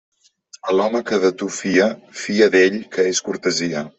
[0.69, 1.85] A l'home que de tu fia,
[2.23, 3.89] fia d'ell que és cortesia.